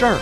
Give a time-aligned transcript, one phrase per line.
[0.00, 0.18] 事儿。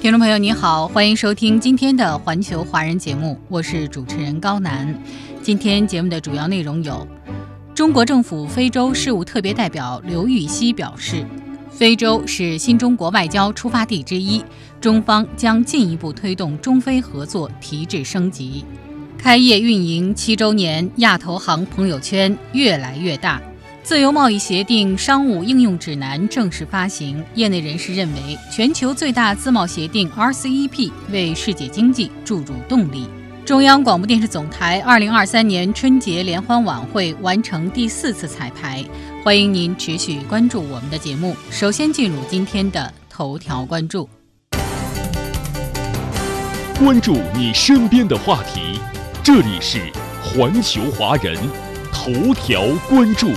[0.00, 4.98] 听众朋友，你好，欢迎收听今天的环球华人节目，我是主持人高楠。
[5.42, 7.06] 今天节目的主要内容有：
[7.74, 11.22] 中国政府非洲事务特别代表刘禹锡表示，
[11.70, 14.42] 非洲是新中国外交出发地之一，
[14.80, 18.64] 中方将进一步推动中非合作提质升级。
[19.18, 23.42] 开业运营七周年，亚投行朋友圈越来越大。
[23.82, 33.08] 自由贸易协定商务应用指南正式发行，业内人士认为，全球最大自贸协定 RCEP 为世界经济注入动力。
[33.44, 38.84] 中央广播电视总台2023年春节联欢晚会完成第四次彩排，
[39.24, 41.34] 欢迎您持续关注我们的节目。
[41.50, 44.08] 首先进入今天的头条关注，
[46.78, 48.78] 关注你身边的话题，
[49.24, 49.80] 这里是
[50.22, 51.34] 环球华人
[51.90, 53.32] 头条关注。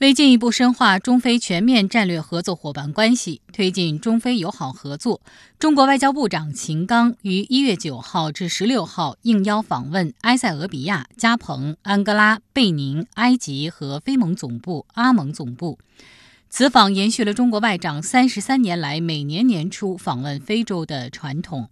[0.00, 5.20] 为进一步深化中非全面战略合作伙伴关系，推进中非友好合作，
[5.58, 15.78] 中国外交部长秦刚于一月九号至十六号应邀访问埃塞俄比亚、加蓬、安哥拉、贝宁、埃及和非盟总部、阿盟总部。
[16.48, 21.68] 此访延续了中国外长三十三年来每年年初访问非洲的传统。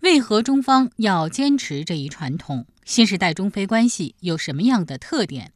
[0.00, 2.66] 为何中方要坚持这一传统？
[2.84, 5.53] 新时代中非关系有什么样的特点？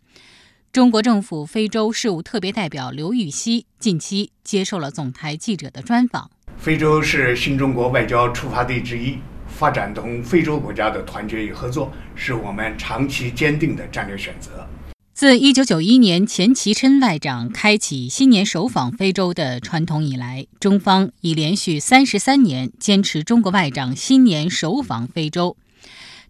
[0.70, 6.31] 中国政府非洲事务特别代表刘禹锡近期接受了总台记者的专访。
[6.59, 9.16] 非洲是新中国外交出发地之一，
[9.48, 14.69] 发展同非洲国家的团结与合作是我们长期坚定的战略选择。
[15.15, 25.56] 自1991年钱其琛外长开启新年首访非洲的传统以来，中方已连续三十三年坚持中国外长新年首访非洲。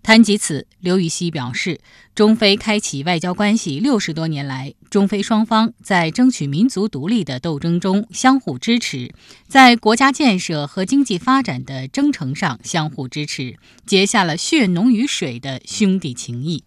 [0.02, 1.80] 谈及此，刘禹锡表示，
[2.14, 9.12] 中非开启外交关系六十多年来，中非双方在争取民族独立的斗争中相互支持，
[9.48, 16.64] 在国家建设和经济发展的征程上相互支持，结下了血浓于水的兄弟情谊。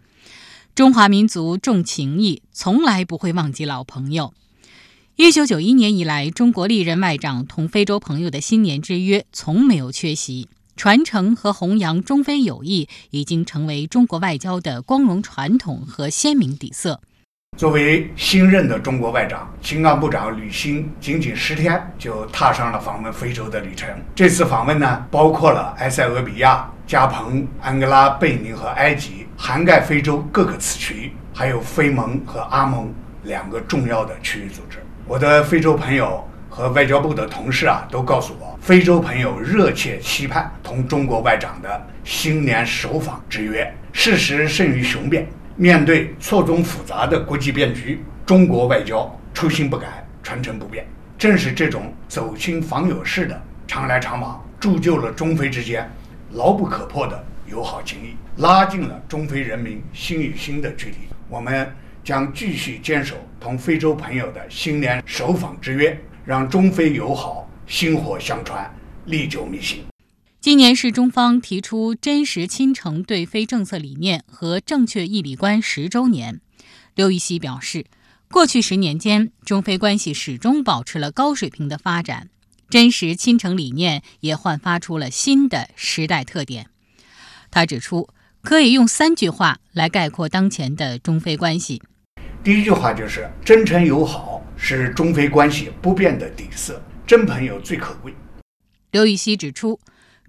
[0.75, 4.33] 中华民族重情义，从来不会忘记老朋友。
[5.15, 10.47] 一九九一年以来，中国历任外长同非洲朋友的新年之约从没有缺席。
[10.75, 16.99] 传承和弘扬中非友谊已经成为中国外交的光荣传统和鲜明底色。
[17.57, 23.89] 作为新任的中国外长，秦刚部长履新仅仅十天就踏上了访问非洲的旅程。
[24.15, 32.91] 这次访问呢，包括了埃塞俄比亚、加蓬、安哥拉、贝宁和埃及，涵盖非洲各个次区，还有非盟和阿盟
[33.23, 34.79] 两个重要的区域组织。
[35.05, 36.25] 我的非洲朋友。
[36.51, 43.73] 和外交部的同事啊，都告诉我，非洲朋友热切期盼同中国外长的新年首访之约。
[43.93, 45.25] 事实胜于雄辩，
[45.55, 50.85] 面对错综复杂的国际变局，中国外交初心不改，传承不变。
[51.17, 55.89] 正是这种走亲访友式的常来常往，铸就了中非之间
[56.31, 60.97] 牢不可破的友好情谊，拉近了中非人民心与心的距离。
[61.29, 61.73] 我们
[62.03, 65.97] 将继续坚守同非洲朋友的新年首访之约。
[66.23, 68.71] 让中非友好薪火相传，
[69.05, 69.83] 历久弥新。
[70.39, 76.41] 今年是中方提出真实亲诚对非政策理念和正确义理观十周年。
[76.95, 77.85] 刘禹锡表示，
[78.29, 82.29] 过去十年间，中非关系始终保持了高水平的发展，
[82.69, 86.67] 真实亲诚理念也焕发出了新的时代特点。
[87.49, 88.09] 他指出，
[88.41, 91.81] 可以用三句话来概括当前的中非关系。
[92.43, 94.40] 第一句话就是真诚友好。
[94.55, 98.13] 是中非关系不变的底色，真朋友最可贵。
[98.91, 99.79] 刘禹锡指出，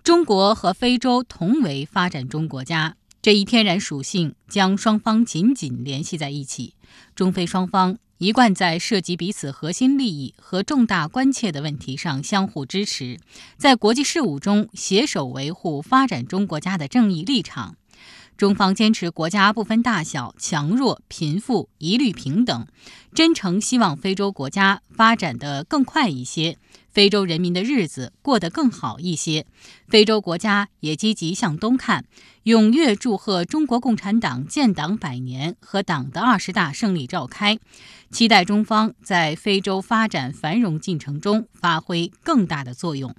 [0.03, 6.75] 中国和非洲同为发展中国家，这一天然属性将双方紧紧联系在一起。
[7.15, 13.19] 中非双方一贯在涉及彼此核心利益和重大关切的问题上相互支持，
[13.57, 17.77] 在国际事务中携手维护发展中国家的正义立场。
[18.37, 22.67] 中方坚持国家不分大小、强弱、贫富一律平等，
[23.15, 26.59] 真诚希望非洲国家发展的更快一些，
[26.91, 29.47] 非洲人民的日子过得更好一些。
[29.87, 32.05] 非洲国家也积极向东看，
[32.45, 37.61] 踊跃祝贺中国共产党建党百年和党的二十大胜利召开，
[38.11, 43.15] 期待中方在非洲发展繁荣进程中发挥更大的作用。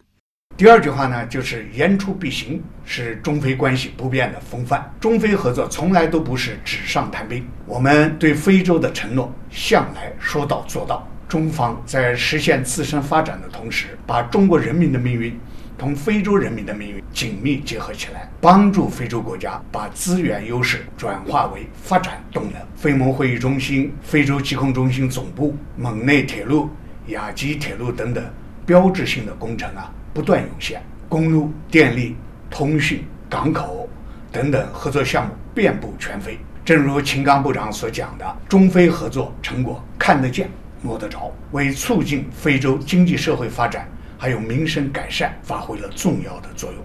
[0.56, 4.88] 第二句话呢，就是言出必行，是中非关系不变的风范。
[5.00, 11.08] 中非合作从来都不是纸上谈兵，我们对非洲的承诺向来说到做到。
[11.28, 15.36] 中方在实现自身发展的同时，把中国人民的命运
[15.76, 22.62] 同非洲人民的命运紧密结合起来，帮助非洲国家把资源优势转化为发展动能。
[22.76, 26.70] 非盟会议中心、非洲疾控中心总部、蒙内铁路、
[27.08, 28.24] 亚吉铁路等等
[28.68, 29.92] 标志性的工程啊。
[30.14, 32.16] 不断涌现，公路、电力、
[32.50, 33.90] 通讯、港口
[34.32, 36.38] 等等合作项目遍布全非。
[36.64, 40.50] 正如秦刚部长所讲的，中非合作成果看得见、
[40.82, 46.82] 摸得着，为促进非洲经济社会发展还有民生改善发挥了重要的作用。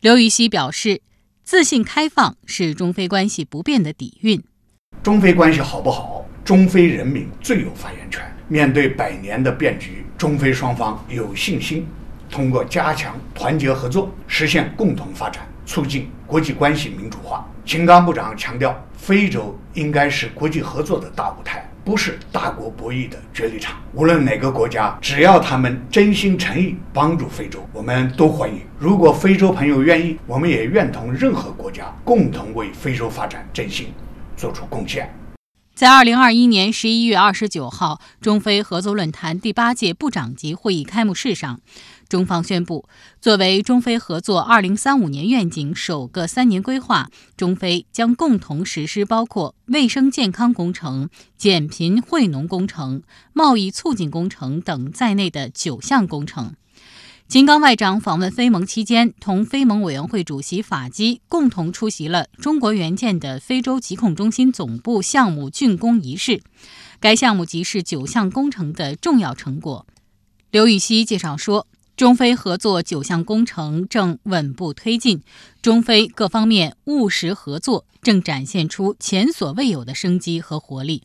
[0.00, 1.00] 刘禹锡表示，
[1.44, 4.42] 自信开放是中非关系不变的底蕴。
[5.02, 8.22] 中非关系好不好，中非人民最有发言权。
[8.48, 11.86] 面对百年的变局，中非双方有信心。
[12.36, 17.42] 通过加强团结合作，实现共同发展，促进国际关系民主化。
[17.64, 23.78] 秦刚部长强调，非洲应该是国际合作的大舞台，不是大国博弈的角力场。
[23.94, 28.60] 无论哪个国家，只要他们真心诚意帮助非洲，我们都欢迎。
[28.78, 33.86] 如果非洲朋友愿意，我们也愿同任何国家共同为非洲发展振兴
[34.36, 35.10] 做出贡献。
[35.74, 41.60] 在二零二一年十一月二十九号，中非合作论坛第八届部长级会议开幕式上。
[42.08, 42.88] 中方宣布，
[43.20, 56.54] 作为中非合作二零三五年愿景首个三年规划，中非将共同实施包括卫生健康工程、减贫惠农工程、贸易促进工程等在内的九项工程。
[57.28, 66.40] 秦刚外长访问非盟期间，同非盟委员会主席法基共同出席了中国援建的非洲疾控中心总部项目竣工仪式。
[67.00, 69.86] 该项目即是九项工程的重要成果。
[70.52, 71.66] 刘禹锡介绍说。
[71.96, 75.22] 中非合作九项工程正稳步推进，
[75.62, 81.04] 中非各方面务实合作正展现出前所未有的生机和活力。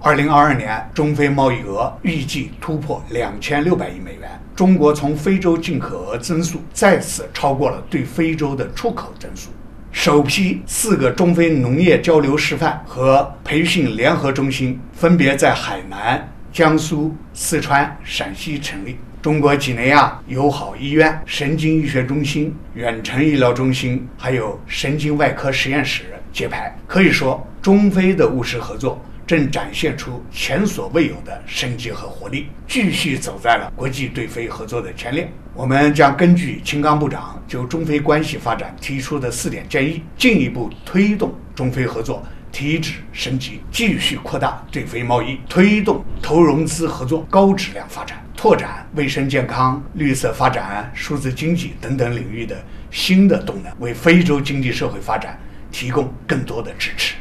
[0.00, 9.50] 二零二二年，中非贸易额预计突破两千六百亿美元，中国从非洲进口额增速再次超过了对非洲的出口增速。
[9.92, 18.96] 首批四个中非农业交流示范和培训联合中心分别在海南、江苏、四川、陕西成立。
[19.22, 26.02] 中国几内亚友好医院、神经医学中心、远程医疗中心，还有神经外科实验室
[26.32, 26.76] 揭牌。
[26.88, 35.32] 可以说，中非的务实合作正展现出前所未有的生机和活力，继续走在了国际对非合作的前列。
[35.54, 48.24] 我们将根据秦刚部长就中非关系发展提出的四点建议，进一步推动中非合作提质升级，继续扩大对非贸易，推动投融资合作高质量发展。
[48.34, 55.38] 拓展卫生健康、绿色发展、数字经济等等领域的新的动能，为非洲经济社会发展
[55.70, 57.14] 提供更多的支持。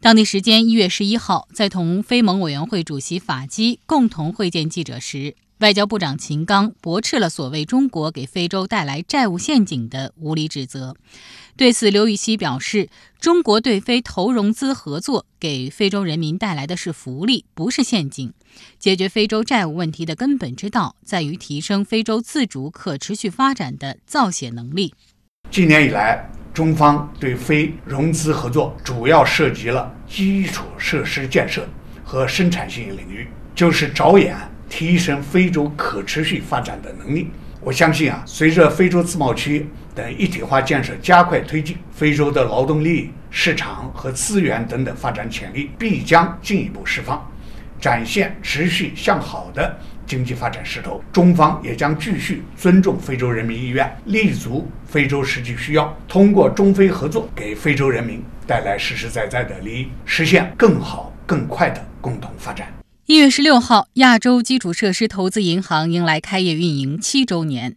[0.00, 10.94] 当地时间一月十一号，在同非盟委员会主席法基共同会见记者时，外交部长秦刚驳斥了所谓中国给非洲带来债务陷阱的无理指责。
[11.56, 18.30] 对此，刘禹锡表示：“中国对非投融资合作给非洲人民带来的是福利，不是陷阱。
[18.78, 24.92] 解决非洲债务问题的根本之道，在于提升非洲自主可持续发展的造血能力。”
[25.50, 31.66] 今年以来，中方对非融资合作主要涉及了基础设施建设
[32.04, 34.36] 和生产性领域，就是着眼
[34.68, 37.30] 提升非洲可持续发展的能力。
[37.62, 39.66] 我相信啊，随着非洲自贸区
[39.96, 47.26] 等一体化建设加快推进，非洲的劳动力市场和资源等等发展潜力必将进一步释放，
[47.80, 49.74] 展现持续向好的
[50.06, 51.02] 经济发展势头。
[51.10, 62.70] 中方也将继续尊重非洲人民意愿，立足非洲实际需要，通过中非合作给非洲人民带来实实在在的利益，实现更好更快的共同发展。
[63.06, 67.76] 一月十六号，亚洲基础设施投资银行迎来开业运营七周年。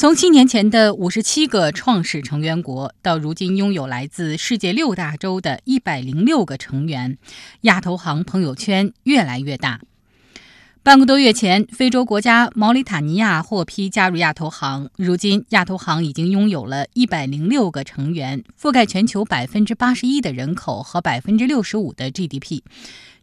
[0.00, 7.18] 从七年前的五十七个创始成员国，到如今拥有来自世界六大洲的一百零六个成员，
[7.60, 9.82] 亚投行朋友圈越来越大。
[10.82, 14.88] 半个多月前，非洲国家毛里塔尼亚获批加入亚投行。
[14.96, 22.62] 如今，亚投行已经拥有了一百零六个成员，覆盖全球百分之八十一的人口和百分之六十五的 GDP，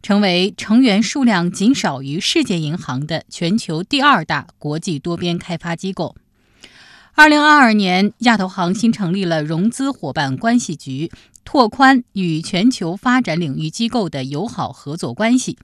[0.00, 6.14] 成为成员数量仅少于世界银行的全球第二大国际多边开发机构。
[7.18, 11.10] 二零二二年，亚投行新成立了融资伙伴关系局。
[11.44, 15.58] 拓宽与全球发展领域机构的友好合作关系。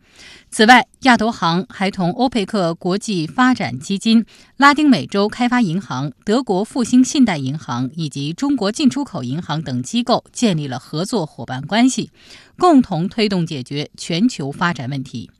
[0.51, 12.11] 此外，亚投行还同欧佩克国际发展基金、拉丁美洲开发银行、德国复兴信贷银行以及中国进出口银行等机构建立了合作伙伴关系，
[12.59, 15.31] 共同推动解决全球发展问题。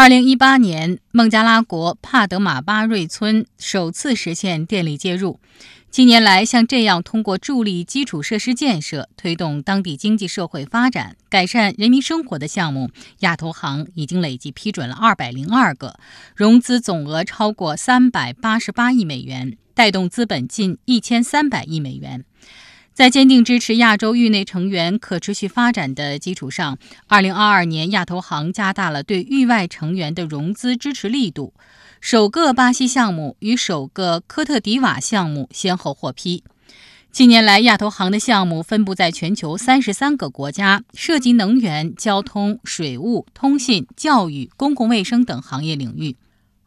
[0.00, 5.40] 二零一八年，孟加拉国帕德玛巴瑞村首次实现电力接入。
[5.90, 15.98] 近年来，像这样通过助力基础设施建设、推动当地经济社会发展、改善人民生活的项目，亚投行已经累计批准了二百零二个，
[16.36, 22.24] 融资总额超过三百八十八亿美元，带动资本近一千三百亿美元。
[22.98, 26.76] 在坚定支持亚洲域内成员可持续发展的基础上，
[27.06, 31.54] 二零二二年亚投行加大了对域外成员的融资支持力度。
[32.00, 36.42] 首个巴西项目与首个科特迪瓦项目先后获批。
[37.12, 46.16] 近年来，亚投行的项目分布在全球三十三个国家，涉及能源、交通、水务、通信、教育、公共卫生等行业领域。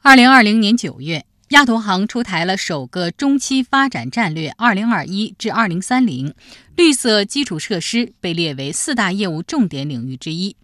[0.02, 6.34] 二零二零年九月，亚投行出台了首个中期发展战略（二零二一至二零三零），
[6.77, 10.55] 绿色基础设施被列为四大业务重点领域之一。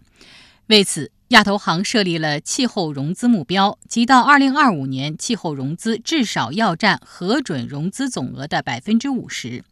[0.68, 9.62] 为此，亚投行设立了气候融资目标，即到二零二五年，气候融资至少要占核准融资总额的百分之五十。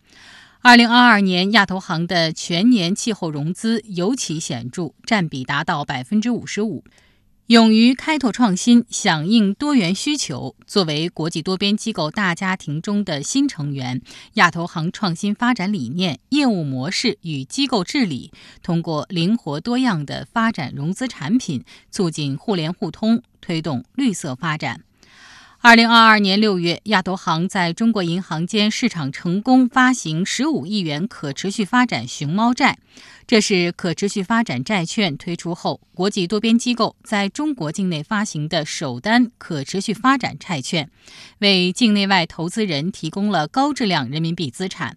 [0.61, 6.85] 二零二二年，亚投行的全年气候融资尤其显著，占比达到百分之五十五。
[7.47, 10.57] 勇于开拓创新，响应多元需求。
[10.67, 18.33] 作为国际多边机构大家庭中的新成员，亚投行创新发展理念、业务模式与机构治理，
[18.65, 21.63] 通过灵活多样的发展融资产品，
[21.93, 24.81] 促进互联互通，推动绿色发展。
[25.67, 32.79] 二零二二年六月，亚投行在中国银行间市场成功发行十五亿元可持续发展熊猫债，
[33.27, 40.89] 这是可持续发展债券推出后，国际多边机构在中国境内发行的首单可持续发展债券，
[41.41, 44.97] 为境内外投资人提供了高质量人民币资产。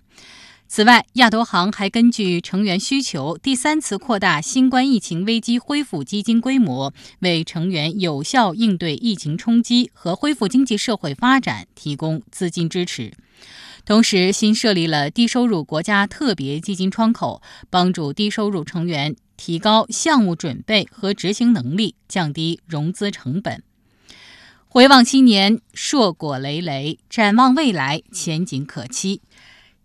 [0.71, 13.11] 此外，亚投行还根据成员需求，第三次扩大新冠疫情危机恢复基金规模，为成员有效应对疫情冲击和恢复经济社会发展提供资金支持。
[13.83, 23.63] 同时，新设立了低收入国家特别基金窗口，帮助低收入成员提高项目准备和执行能力，降低融资成本。
[24.71, 29.21] 回望七年，硕果累累；展望未来，前景可期。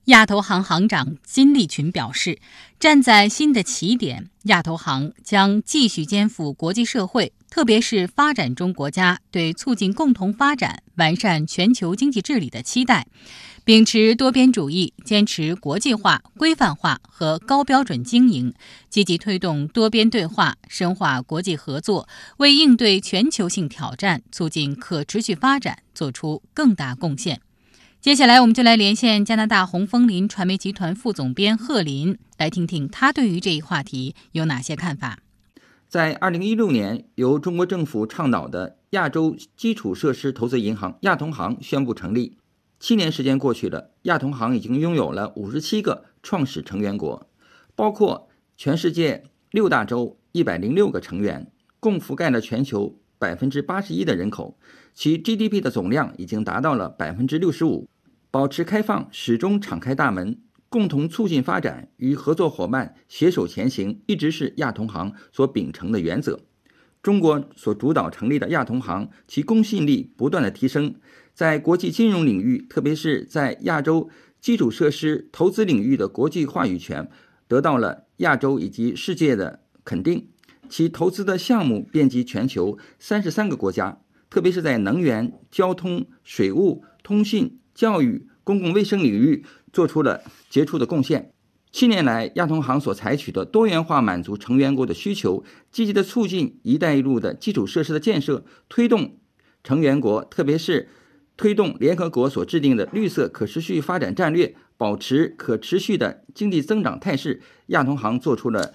[0.07, 2.39] 亚投行行长金立群表示，
[2.79, 13.07] 站在新的起点，亚投行将继续肩负国际社会，特别是发展中国家对促进共同发展、完善全球经济治理的期待，
[13.65, 18.53] 秉持多边主义，坚持国际化、规范化和高标准经营，
[18.91, 22.07] 积极推动多边对话，深化国际合作，
[22.37, 27.41] 为应对全球性挑战、促进可持续发展做出更大贡献。
[28.05, 35.21] 接下来，我们就来连线加拿大红枫林传媒集团副总编贺林，来听听他对于这一话题有哪些看法。
[35.89, 42.37] 在二零一六年，由中国政府倡导的亚洲基础设施投资银行亚投行宣布成立。
[42.79, 47.27] 七年时间过去了，亚投行已经拥有了五十七个创始成员国，
[47.75, 54.59] 包括全世界六大洲一百零六个成员，共覆盖了全球百分之八十一的人口，
[54.93, 57.89] 其 GDP 的总量已经达到了百分之六十五。
[58.35, 66.41] 保持开放，始终敞开大门，共同促进发展，与合作伙伴携手前行，一直是亚投行所秉承的原则。
[67.01, 70.97] 中国所主导成立的亚投行，其公信力不断的提升，
[71.33, 74.11] 在国际金融领域，特别是在亚洲
[74.41, 77.09] 基础设施投资领域的国际话语权，
[77.47, 80.27] 得到了亚洲以及世界的肯定。
[80.69, 87.61] 其投资的项目遍及全球三十三个国家，特别是在能源、交通、水务、通信。
[87.75, 91.33] 教育、公共卫生领域做出了杰出的贡献。
[91.73, 99.19] 七年来，亚投行所采取的多元化满足成员国的需求，积极的促进“一带一路”的基础设施的建设，推动
[99.65, 100.89] 成员国，特别是
[101.37, 107.43] 推动联合国所制定的绿色可持续发展战略，保持可持续的经济增长态势。
[107.67, 108.73] 亚投行做出了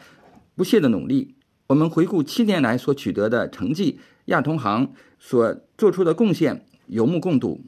[0.56, 1.36] 不懈的努力。
[1.68, 7.62] 我们回顾七年来所取得的成绩，亚投行所做出的贡献有目共睹。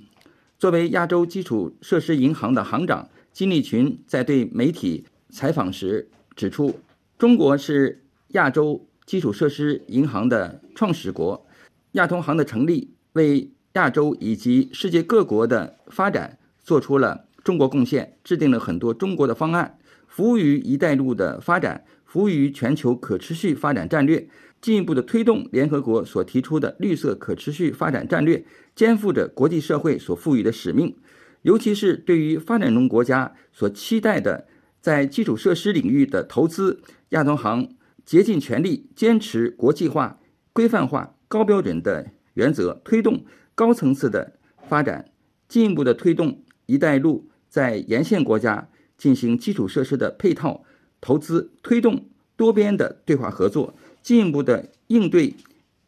[0.61, 6.79] 作为亚洲基础设施银行的行长金立群在对媒体采访时指出，
[7.17, 8.03] 中国是
[8.33, 11.47] 亚洲基础设施银行的创始国，
[11.93, 24.29] 亚投行的成立为亚洲以及世界各国的发展做出了中国贡献，制定了很多中国的方案，服务于“一带一路”的发展，服务于全球可持续发展战略，
[24.61, 30.95] 进一步的推动联合国所提出的绿色可持续发展战略，肩负着国际社会所赋予的使命。
[31.41, 34.47] 尤其是对于发展中国家所期待的
[34.79, 37.75] 在基础设施领域的投资，亚投行
[38.05, 40.19] 竭尽全力坚持国际化、
[40.53, 43.25] 规范化、高标准的原则，推动。
[43.53, 45.11] 高层次的发展，
[45.47, 50.63] 进一步的推动“一带一路”在沿线国家进行基础设施的配套
[50.99, 55.35] 投资，推动多边的对话合作，进一步的应对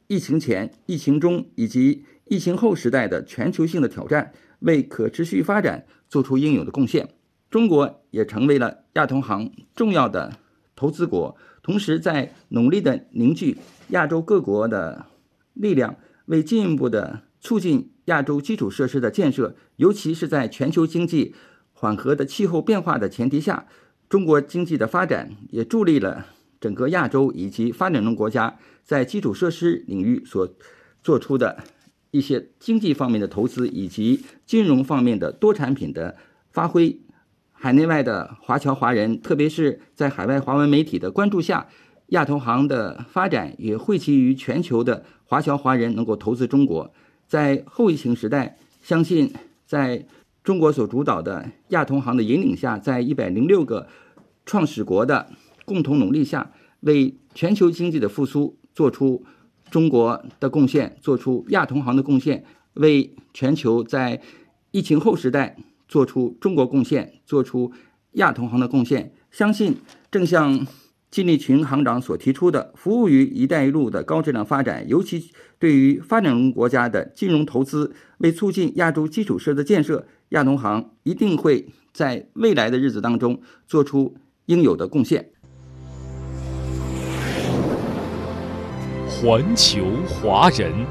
[0.08, 7.10] 疫情前、疫情中以及疫情后时代的全球性的挑战，为可持续发展做出应有的贡献。
[7.50, 10.38] 中国也成为了亚投行重要的
[10.76, 13.58] 投资国，同时在努力的凝聚
[13.90, 15.06] 亚洲各国的
[15.54, 17.24] 力量，为进一步的。
[17.46, 21.36] 促进亚洲基础设施的建设，尤其是在全球经济
[21.74, 23.68] 缓和的气候变化的前提下，
[24.08, 26.28] 中国经济的发展也助力了
[26.64, 30.48] 整个亚洲以及发展中国家在基础设施领域所
[31.02, 31.62] 做出的
[32.12, 36.16] 一些经济方面的投资以及金融方面的多产品的
[36.52, 37.02] 发挥。
[37.52, 41.68] 海内外的华侨华人，特别是在海外华文媒体的关注下，
[42.08, 46.94] 亚投行的发展也汇集于全球的华侨华人能够投资中国。
[47.28, 49.34] 在后疫情时代，相信
[49.66, 50.06] 在
[50.46, 53.90] 中国所主导的亚投行的引领下，在一百零六个
[54.46, 55.28] 创始国的
[55.66, 56.52] 共同努力下，
[56.82, 59.24] 为全球经济的复苏做出
[59.70, 62.44] 中国的贡献，做出亚投行的贡献，
[62.74, 64.22] 为全球在
[64.72, 67.72] 疫情后时代做出中国贡献，做出
[68.14, 69.14] 亚投行的贡献。
[69.32, 69.78] 相信
[70.12, 70.66] 正像。
[71.14, 75.30] 金立群行长所提出的服务于“一带一路”的高质量发展，尤其
[75.60, 84.16] 对于发展中国家的金融投资，为促进亚洲基础设施的建设，亚投行一定会在未来的日子当中做出
[84.48, 85.33] 应有的贡献。
[89.24, 90.86] 环球华人，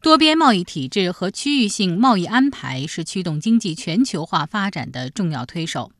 [0.00, 5.92] 多边贸易体制和区域性贸易安排是驱动经济全球化发展的重要推手。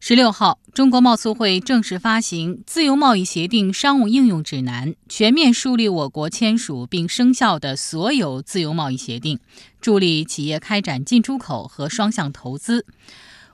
[0.00, 9.38] 十六号，中国贸促会正式发行《自由贸易协定商务应用指南》，全面梳理我国签署并生效的所有自由贸易协定，
[9.82, 12.86] 助力企业开展进出口和双向投资。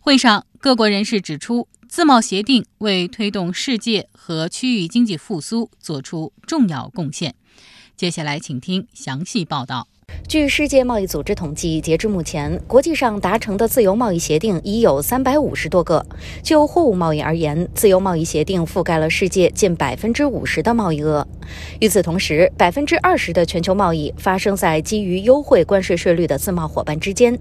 [0.05, 7.35] 会上，各国人士指出，自贸协定为推动世界和区域经济复苏作出重要贡献。
[7.97, 9.88] 接下来，请听详细报道。
[10.27, 16.05] 据世界贸易组织统计，截至目前，国际上达成的自由贸易协定已有三百五十多个。
[16.43, 21.27] 就货物贸易而言，自由贸易协定覆盖了世界近百分之五十的贸易额。
[21.81, 27.38] 与此同时，百分之二十的全球贸易发生在基于优惠关税税率的自贸伙伴之间。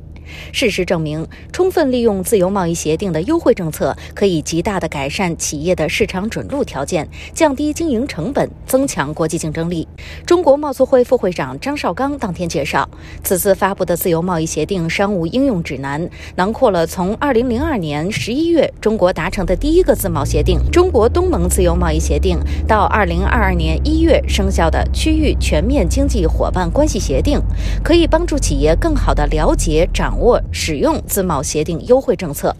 [0.53, 9.85] 事实证明，充分利用自由贸易协定的优惠政策，可以极大地改善企业的市场准入条件，降低经营成本，增强国际竞争力。
[10.25, 12.87] 中国贸促会副会长张绍刚当天介绍，
[13.23, 22.37] 此次发布的自由贸易协定商务应用指南，囊括了从2002年11月中国达成的第一个自贸协定——中国东盟自由贸易协定，
[22.67, 27.39] 到2022年1月生效的区域全面经济伙伴关系协定，
[27.83, 30.03] 可以帮助企业更好地了解掌。
[30.03, 32.53] 掌握使用自贸协定优惠政策。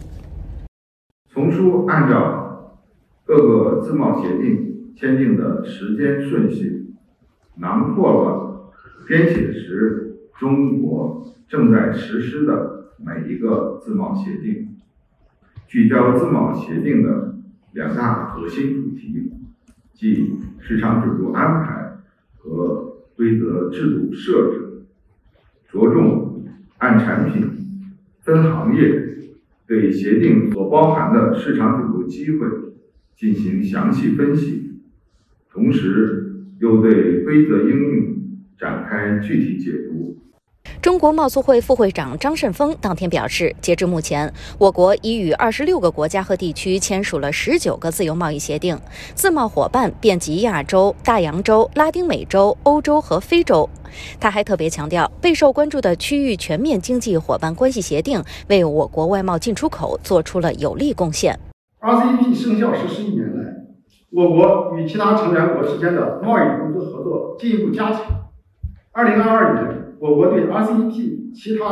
[1.30, 2.72] 丛书按照
[3.22, 6.94] 各个自贸协定签订的时间顺序，
[7.56, 8.53] 囊括了
[9.06, 14.76] 编写时中国正在实施的每一个自贸协定，
[15.66, 17.36] 聚焦自贸协定的
[17.72, 19.30] 两大核心主题，
[19.92, 21.98] 即市场准入安排
[22.36, 24.86] 和规则制度设置，
[25.68, 26.22] 着重。
[26.78, 27.50] 按产品
[28.24, 29.30] 分行业
[29.66, 32.46] 对协定所包含的市场准入机会
[33.16, 34.80] 进行详细分析，
[35.50, 38.16] 同时又对规则应用
[38.58, 40.16] 展开具体解读。
[40.80, 48.78] 中国贸促会副会长张慎峰当天表示，截至目前，我国已与二十六个国家和地区签署了十九个自由贸易协定，
[49.14, 53.68] 自贸伙伴遍及亚洲、大洋洲、拉丁美洲、欧洲和非洲。
[54.18, 61.38] 他还特别强调，备受关注的区域全面经济伙伴关系协定为我国外贸进出口做出了有力贡献。
[61.80, 63.44] RCEP 生效实施一年来，
[64.10, 68.23] 我国与其他成员国之间的贸易投资合作进一步加强。
[68.96, 71.66] 二零二二年，我国对 RCEP 其他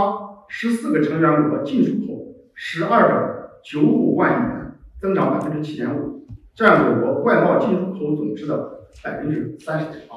[0.48, 2.18] 十四个成员国进出口
[2.52, 3.20] 十二点
[3.62, 8.58] 九五万亿元，增长百分之七点五，占我国外贸进出口总值的
[9.04, 10.16] 百分之三十点八。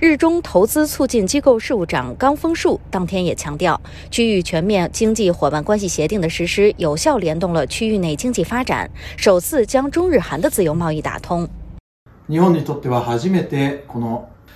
[0.00, 3.78] 日中投资促进机构事务长冈峰树当天也强调，
[4.10, 11.46] 区域全面经济伙伴关系协定的实施有效联动了区域内经济发展，首次将中日韩的自由贸易打通。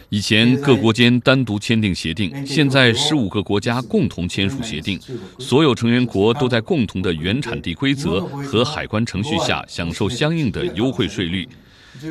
[0.09, 4.99] 以前各国间单独签订协定，现在十五个国家共同签署协定，
[5.39, 11.47] 所有成员国都在共同的原产地规则和海关程序下享受相应的优惠税率。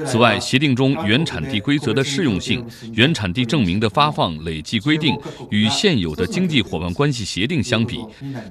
[0.06, 5.16] 此外，协定中原产地规则的适用性、原产地证明的发放累计规定，
[5.50, 8.00] 与现有的经济伙伴关系协定相比，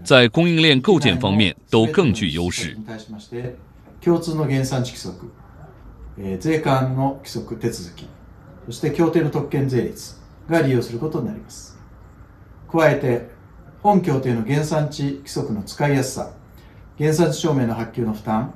[0.04, 2.78] 在供应链构建方面都更具优势。
[4.04, 5.32] 共通の原産地規則、
[6.40, 8.06] 税関の規則手続き、
[8.67, 11.79] そして協定の特権税率が利用することになります。
[12.71, 13.31] 加えて、
[13.83, 16.33] 本協定の原産地規則の使いやすさ、
[16.99, 18.55] 原産地証明の発給の負担、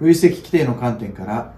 [0.00, 1.54] 累積規定の観点から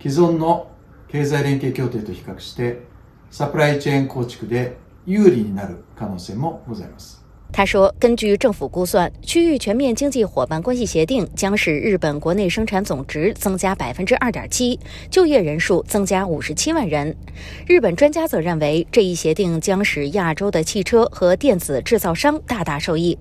[0.00, 0.70] 既存の
[1.08, 2.86] 経済連携協定と比較して
[3.30, 7.23] サプライチェーン構築で有利になる可能性もございます。
[7.56, 14.76] 他说，根据政府估算，区域全面经济伙伴关系协定将使日本国内生产总值增加百分之二点七，
[15.08, 17.14] 就业人数增加五十七万人。
[17.64, 23.16] 日本专家则认为，这一协定将使亚洲的汽车和电子制造商大大受益。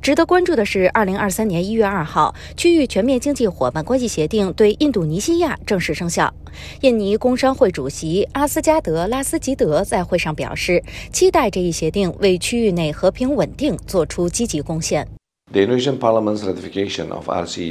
[0.00, 6.32] 值得关注的是，二零二三年一月二号，区域全面经济伙伴关系协定对印度尼西亚正式生效。
[6.80, 15.17] 印尼工商会主席阿斯加德拉斯吉德在会上表示，期待这一协定为区域内和平稳定做出积极贡献。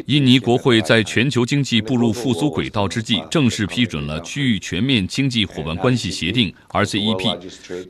[0.08, 7.38] 印尼国会在全球经济步入复苏轨道之际，正式批准了区域全面经济伙伴关系协定 （RCEP）。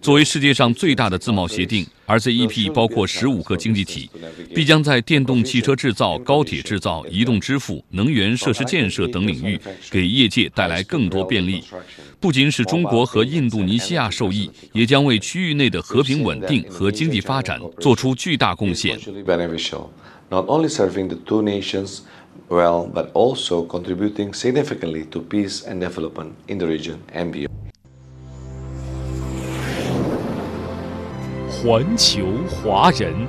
[0.02, 4.10] 作为世界上最大的自贸协定，RCEP 包括十五个经济体，
[4.54, 9.58] 必将在电动汽车制造、高铁制造、移动支付、能源设施建设等领域
[9.89, 11.63] 给业界带来更多便利。
[12.19, 19.00] 不仅使中国和印度尼西亚受益，也将为区域内的和平稳定和经济发展做出巨大贡献。
[20.30, 22.02] Not only serving the two nations
[22.50, 27.52] well, but also contributing significantly to peace and development in the region and beyond.
[31.50, 33.28] 环球华人。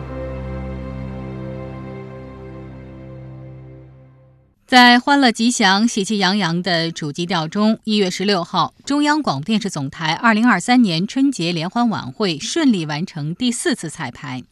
[4.67, 14.45] 在欢乐吉祥、喜气洋洋的主基调中，一月十六号，中央广播电视总台二零二三年春节联欢晚会顺利完成第四次彩排。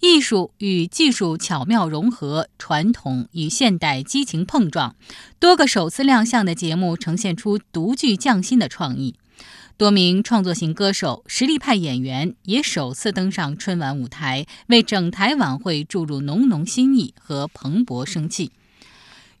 [0.00, 4.96] 艺术与技术巧妙融合，传统与现代激情碰撞，
[5.38, 9.16] 多个首次亮相的节目呈现出独具匠心的创意。
[9.76, 18.52] 多名创作型歌手、实力派演员也首次登上春晚舞台，为整台晚会注入浓浓新意和蓬勃生气。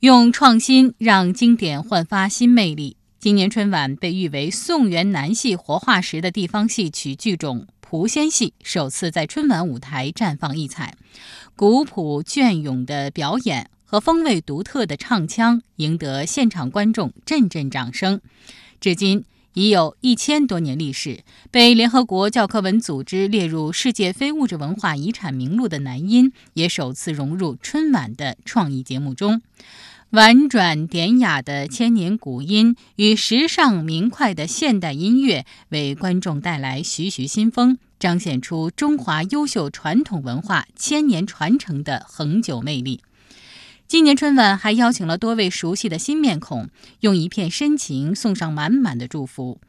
[0.00, 2.96] 用创新让经典焕发新魅力。
[3.18, 10.94] 今年春晚被誉为宋元南戏活化石的地方戏曲剧种蒲仙戏首次在春晚舞台绽放异彩，
[11.56, 18.20] 古朴隽永的表演和风味独特的唱腔赢得现场观众阵阵掌声。
[18.80, 19.24] 至今
[19.54, 29.42] 已有一千多年历史，被联合国教科文组织列入世界非物质文化遗产名录的南音也首次融入春晚的创意节目中。
[30.10, 43.02] 婉转典雅的千年古音与时尚明快的现代音乐，为观众带来徐徐新风，彰显出中华优秀传统文化千年传承的恒久魅力。
[43.86, 46.68] 今年春晚还邀请了多位熟悉的新面孔，
[46.98, 49.60] 用一片深情送上满满的祝福。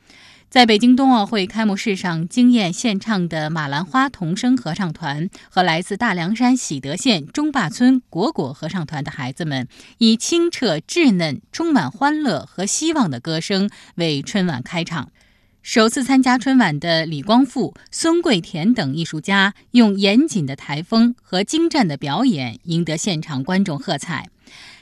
[0.51, 15.13] 在北京冬奥会开幕式上惊艳献唱的马兰花童声合唱团和来自大凉山喜德县中坝村果果合唱团的孩子们，以清澈稚嫩、充满欢乐和希望的歌声为春晚开场。
[15.61, 24.27] 首次参加春晚的李光复、孙桂田等艺术家，用严谨的台风和精湛的表演，赢得现场观众喝彩。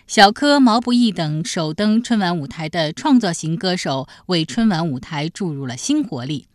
[0.10, 6.48] 小柯、毛不易等首登春晚舞台的创作型歌手，为春晚舞台注入了新活力。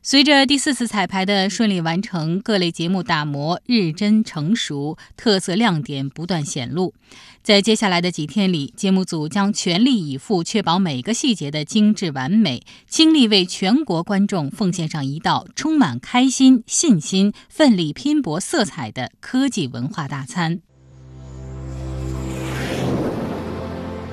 [0.00, 6.94] 随着第四次彩排的顺利完成，各类节目打磨日臻成熟，特色亮点不断显露。
[7.42, 20.60] 在接下来的几天里，节目组将全力以赴，确保每个细节的精致完美，倾力为全国观众奉献上一道充满开心、信心、奋力拼搏色彩的科技文化大餐。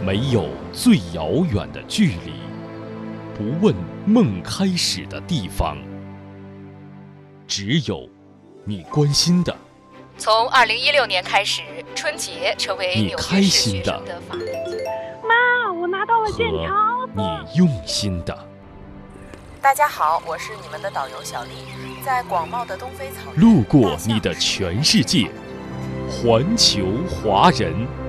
[0.03, 2.33] 没有最遥远的距离，
[3.35, 5.77] 不问梦开始的地方，
[7.45, 8.09] 只有
[8.65, 9.55] 你关心的。
[10.17, 11.61] 从二零一六年开始，
[11.93, 14.01] 春节成为你开心的。
[15.23, 17.07] 妈，我拿到了健和康。
[17.13, 18.35] 你用心的。
[19.61, 21.51] 大家好，我是你们的导游小丽，
[22.03, 25.29] 在广袤的东非草原路过你的全世界，
[26.09, 28.00] 环球华人。